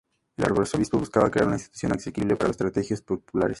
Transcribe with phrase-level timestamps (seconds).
[0.35, 3.49] El arzobispo buscaba crear una institución asequible para los estratos populares.